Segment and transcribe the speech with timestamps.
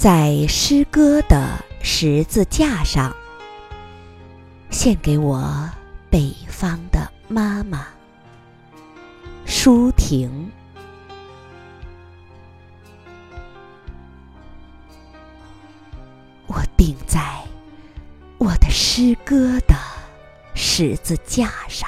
[0.00, 3.14] 在诗歌的十字架上，
[4.70, 5.68] 献给我
[6.08, 7.86] 北方的妈妈
[9.44, 10.50] 舒婷。
[16.46, 17.20] 我钉在
[18.38, 19.74] 我的诗歌的
[20.54, 21.86] 十字架上，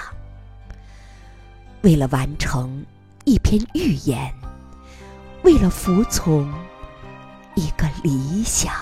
[1.81, 2.85] 为了完成
[3.25, 4.31] 一篇寓言，
[5.45, 6.53] 为了服从。
[7.55, 8.73] 一个理想，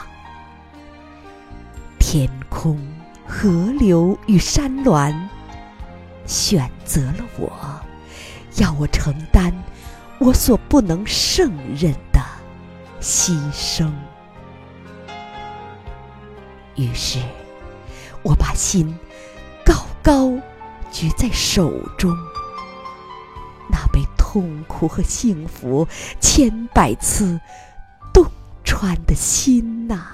[1.98, 2.78] 天空、
[3.26, 5.28] 河流与山峦
[6.24, 7.80] 选择了我，
[8.56, 9.52] 要我承担
[10.20, 12.20] 我所不能胜任的
[13.00, 13.90] 牺牲。
[16.76, 17.18] 于是，
[18.22, 18.96] 我把心
[19.64, 20.32] 高高
[20.92, 22.16] 举在手中，
[23.68, 25.88] 那被痛苦和幸福
[26.20, 27.40] 千百次。
[28.80, 30.06] 穿的心呐，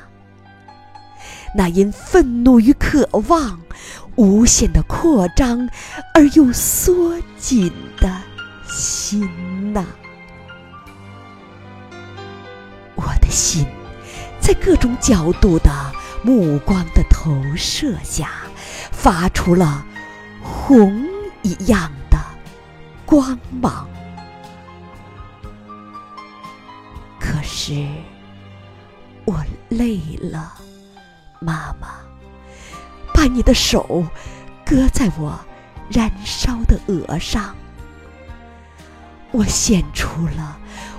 [1.55, 3.61] 那因愤怒与渴望
[4.17, 5.71] 无限的扩张
[6.13, 8.13] 而又缩紧的
[8.69, 9.23] 心
[9.73, 9.87] 呐，
[12.97, 13.65] 我的心
[14.41, 15.71] 在各种角度的
[16.25, 18.31] 目光的投射下，
[18.91, 19.87] 发出了
[20.43, 21.07] 红
[21.43, 22.19] 一样的
[23.05, 23.89] 光芒。
[27.21, 27.87] 可是。
[29.27, 30.55] 我累了，
[31.41, 31.99] 妈妈，
[33.13, 34.07] 把你的手
[34.65, 35.37] 搁在我
[35.91, 37.57] 燃烧的额上。
[39.33, 40.57] 我献出了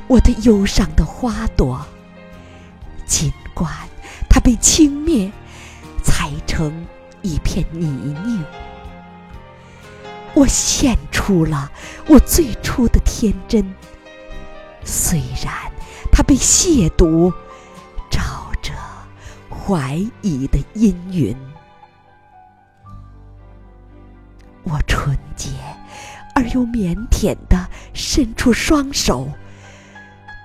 [0.07, 1.85] 我的忧伤的花朵，
[3.05, 3.71] 尽管
[4.29, 5.31] 它被轻蔑，
[6.03, 6.85] 踩成
[7.21, 8.43] 一片泥泞。
[10.33, 11.71] 我献出了
[12.07, 13.73] 我最初的天真，
[14.83, 15.71] 虽然
[16.11, 17.33] 它被亵渎。
[19.67, 21.35] 怀疑的阴云，
[24.63, 25.49] 我纯洁
[26.33, 29.27] 而又腼腆的伸出双手，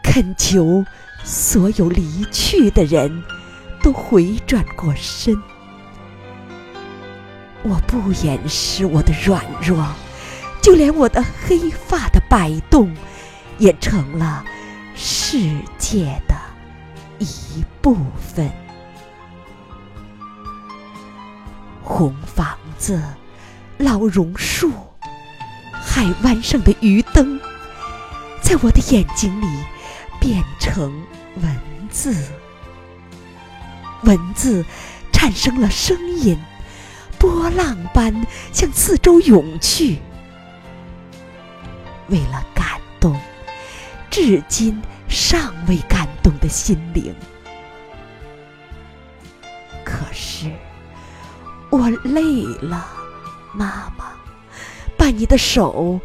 [0.02, 0.84] 恳求
[1.22, 3.22] 所有离去的人
[3.80, 5.40] 都回转过身。
[7.62, 9.86] 我不掩饰我的软弱，
[10.60, 12.92] 就连我的黑发的摆动，
[13.58, 14.44] 也成了
[14.96, 16.34] 世界的
[17.20, 18.50] 一部分。
[21.94, 23.02] 红房子、
[23.76, 24.72] 老榕树、
[25.72, 27.38] 海湾上的鱼灯，
[28.40, 29.46] 在我的眼睛里
[30.18, 30.90] 变成
[31.42, 31.54] 文
[31.90, 32.16] 字。
[34.04, 34.64] 文字
[35.12, 36.38] 产生了声音，
[37.18, 39.98] 波浪般向四周涌去。
[42.08, 43.20] 为了感动
[44.10, 44.80] 至今
[45.10, 47.14] 尚未感动的心灵，
[51.72, 52.86] 我累了，
[53.54, 54.12] 妈妈，
[54.94, 55.98] 把你的手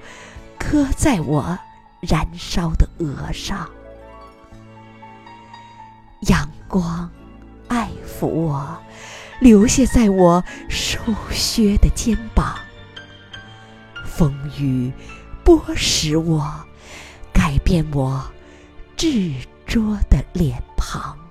[0.58, 1.60] 搁在我
[2.00, 3.70] 燃烧的额上，
[6.22, 7.12] 阳光
[7.68, 8.82] 爱抚我，
[9.42, 11.00] 留下在我瘦
[11.32, 12.58] 削的肩膀，
[14.06, 14.90] 风雨
[15.44, 16.50] 剥蚀我，
[17.34, 18.26] 改变我
[18.96, 19.34] 执
[19.66, 21.27] 着的脸庞。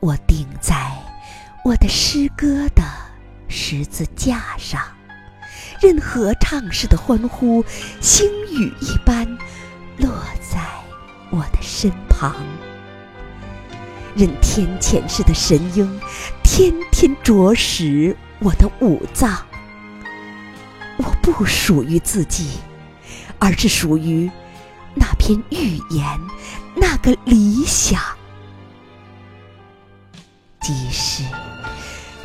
[0.00, 0.90] 我钉在
[1.62, 2.82] 我的诗歌的
[3.48, 4.80] 十字架上，
[5.78, 7.62] 任合唱似的欢呼，
[8.00, 9.26] 星雨一般
[9.98, 10.10] 落
[10.40, 10.58] 在
[11.30, 12.34] 我的身旁，
[14.16, 16.00] 任天谴式的神鹰
[16.42, 19.36] 天天啄食我的五脏。
[20.96, 22.52] 我不属于自己，
[23.38, 24.30] 而是属于
[24.94, 26.18] 那篇寓言，
[26.74, 28.00] 那个理想。
[30.70, 31.24] 于是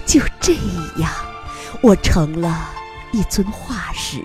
[0.06, 0.53] 就这
[0.97, 1.11] 样，
[1.81, 2.70] 我成了
[3.11, 4.23] 一尊化石，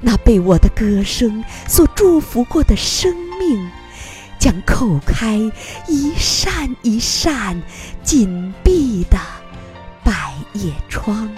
[0.00, 3.70] 那被我的歌声所祝福过的生命，
[4.38, 5.38] 将叩开
[5.88, 7.62] 一扇一扇
[8.02, 9.18] 紧闭的
[10.04, 11.28] 百叶窗，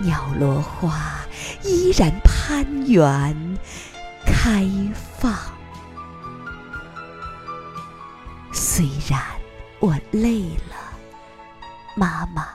[0.00, 1.20] 鸟落花
[1.62, 3.58] 依然攀援
[4.26, 4.68] 开
[5.18, 5.32] 放，
[8.52, 9.41] 虽然。
[9.82, 10.76] 我累了，
[11.96, 12.46] 妈妈，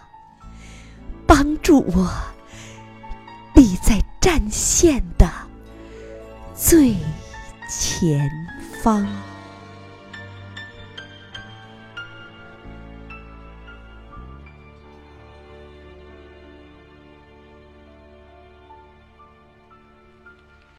[1.28, 2.10] 帮助我
[3.54, 5.30] 立在战线的
[6.56, 6.96] 最
[7.70, 8.32] 前
[8.82, 9.06] 方。